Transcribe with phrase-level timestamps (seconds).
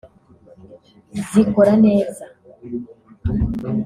[1.29, 2.25] zikora neza